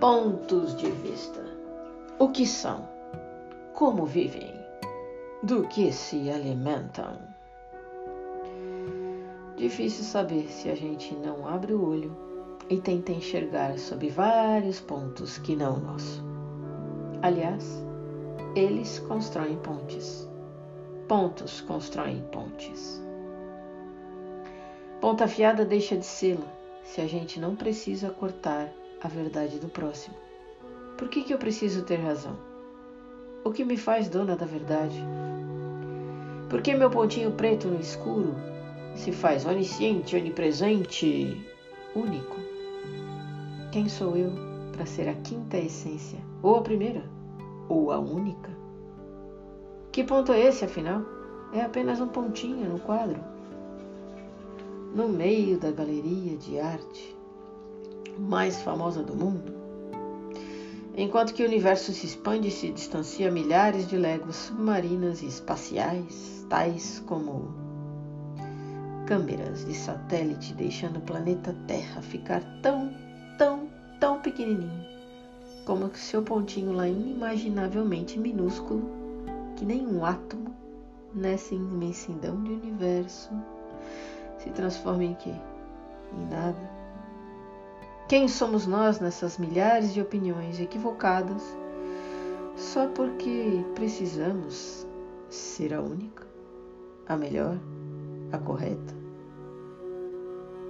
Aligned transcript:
Pontos 0.00 0.76
de 0.76 0.92
vista. 0.92 1.44
O 2.20 2.28
que 2.28 2.46
são? 2.46 2.88
Como 3.74 4.06
vivem? 4.06 4.54
Do 5.42 5.66
que 5.66 5.90
se 5.90 6.30
alimentam? 6.30 7.18
Difícil 9.56 10.04
saber 10.04 10.48
se 10.52 10.70
a 10.70 10.76
gente 10.76 11.12
não 11.16 11.48
abre 11.48 11.74
o 11.74 11.84
olho 11.84 12.16
e 12.70 12.80
tenta 12.80 13.10
enxergar 13.10 13.76
sob 13.76 14.08
vários 14.08 14.80
pontos 14.80 15.36
que 15.38 15.56
não 15.56 15.80
nosso. 15.80 16.22
Aliás, 17.20 17.84
eles 18.54 19.00
constroem 19.00 19.58
pontes. 19.58 20.30
Pontos 21.08 21.60
constroem 21.62 22.22
pontes. 22.30 23.02
Ponta 25.00 25.24
afiada 25.24 25.64
deixa 25.64 25.96
de 25.96 26.06
sê-la 26.06 26.46
se 26.84 27.00
a 27.00 27.06
gente 27.08 27.40
não 27.40 27.56
precisa 27.56 28.10
cortar 28.10 28.72
a 29.02 29.08
verdade 29.08 29.58
do 29.58 29.68
próximo. 29.68 30.16
Por 30.96 31.08
que, 31.08 31.22
que 31.22 31.32
eu 31.32 31.38
preciso 31.38 31.84
ter 31.84 31.96
razão? 31.96 32.36
O 33.44 33.52
que 33.52 33.64
me 33.64 33.76
faz 33.76 34.08
dona 34.08 34.34
da 34.34 34.44
verdade? 34.44 35.00
Por 36.50 36.60
que 36.60 36.74
meu 36.74 36.90
pontinho 36.90 37.32
preto 37.32 37.68
no 37.68 37.78
escuro 37.78 38.34
se 38.96 39.12
faz 39.12 39.46
onisciente, 39.46 40.16
onipresente, 40.16 41.46
único? 41.94 42.36
Quem 43.70 43.88
sou 43.88 44.16
eu 44.16 44.32
para 44.72 44.86
ser 44.86 45.08
a 45.08 45.14
quinta 45.14 45.56
essência? 45.56 46.18
Ou 46.42 46.56
a 46.56 46.62
primeira? 46.62 47.02
Ou 47.68 47.92
a 47.92 47.98
única? 47.98 48.50
Que 49.92 50.02
ponto 50.02 50.32
é 50.32 50.40
esse, 50.40 50.64
afinal? 50.64 51.02
É 51.52 51.60
apenas 51.60 52.00
um 52.00 52.08
pontinho 52.08 52.68
no 52.68 52.80
quadro. 52.80 53.20
No 54.94 55.08
meio 55.08 55.58
da 55.58 55.70
galeria 55.70 56.36
de 56.36 56.58
arte 56.58 57.17
mais 58.18 58.60
famosa 58.62 59.02
do 59.02 59.14
mundo. 59.14 59.58
Enquanto 60.96 61.32
que 61.32 61.44
o 61.44 61.46
universo 61.46 61.92
se 61.92 62.06
expande 62.06 62.48
e 62.48 62.50
se 62.50 62.72
distancia 62.72 63.30
milhares 63.30 63.86
de 63.86 63.96
léguas 63.96 64.34
submarinas 64.34 65.22
e 65.22 65.26
espaciais, 65.26 66.44
tais 66.50 67.02
como 67.06 67.54
câmeras 69.06 69.64
de 69.64 69.74
satélite 69.74 70.52
deixando 70.54 70.96
o 70.96 71.02
planeta 71.02 71.54
Terra 71.68 72.02
ficar 72.02 72.42
tão, 72.62 72.92
tão, 73.38 73.68
tão 74.00 74.20
pequenininho, 74.20 74.84
como 75.64 75.94
seu 75.94 76.22
pontinho 76.22 76.72
lá 76.72 76.88
inimaginavelmente 76.88 78.18
minúsculo, 78.18 78.82
que 79.56 79.64
nem 79.64 79.86
um 79.86 80.04
átomo 80.04 80.52
nessa 81.14 81.54
imensidão 81.54 82.42
de 82.42 82.50
universo 82.50 83.30
se 84.38 84.50
transforma 84.50 85.04
em 85.04 85.14
quê? 85.14 85.32
Em 86.12 86.26
nada 86.28 86.77
quem 88.08 88.26
somos 88.26 88.66
nós 88.66 88.98
nessas 89.00 89.36
milhares 89.36 89.92
de 89.92 90.00
opiniões 90.00 90.58
equivocadas 90.58 91.42
só 92.56 92.88
porque 92.88 93.62
precisamos 93.74 94.86
ser 95.28 95.74
a 95.74 95.82
única, 95.82 96.26
a 97.06 97.14
melhor, 97.18 97.58
a 98.32 98.38
correta? 98.38 98.96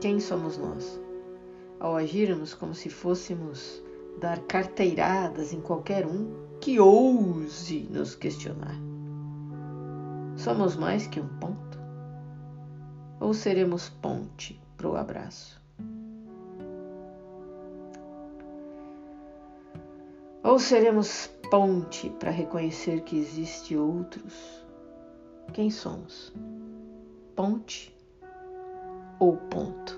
Quem 0.00 0.18
somos 0.18 0.56
nós 0.56 0.98
ao 1.78 1.94
agirmos 1.94 2.54
como 2.54 2.74
se 2.74 2.88
fôssemos 2.88 3.82
dar 4.18 4.38
carteiradas 4.40 5.52
em 5.52 5.60
qualquer 5.60 6.06
um 6.06 6.34
que 6.58 6.80
ouse 6.80 7.86
nos 7.90 8.14
questionar? 8.14 8.74
Somos 10.36 10.74
mais 10.74 11.06
que 11.06 11.20
um 11.20 11.28
ponto? 11.38 11.78
Ou 13.20 13.34
seremos 13.34 13.90
ponte 13.90 14.58
para 14.78 14.88
o 14.88 14.96
abraço? 14.96 15.65
Ou 20.46 20.60
seremos 20.60 21.26
ponte 21.50 22.08
para 22.20 22.30
reconhecer 22.30 23.00
que 23.00 23.18
existe 23.18 23.76
outros? 23.76 24.64
Quem 25.52 25.70
somos? 25.70 26.32
Ponte 27.34 27.92
ou 29.18 29.36
ponto? 29.36 29.95